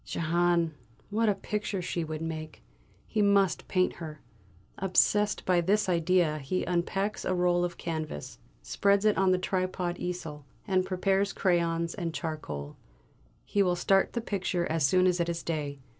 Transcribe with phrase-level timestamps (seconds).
[0.03, 0.71] Jehane!
[1.11, 2.63] what a picture she would make!
[3.05, 4.19] He must paint her!
[4.79, 9.99] Obsessed by this idea, he unpacks a roll of canvas, spreads it on the tripod
[9.99, 12.77] easel, and prepares crayons and charcoal;
[13.45, 15.77] he will start the picture as soon as it is day.